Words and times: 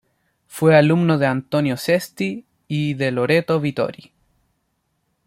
Fue 0.47 0.75
alumno 0.75 1.19
de 1.19 1.27
Antonio 1.27 1.77
Cesti 1.77 2.43
y 2.67 2.95
de 2.95 3.11
Loreto 3.11 3.59
Vittori. 3.59 4.11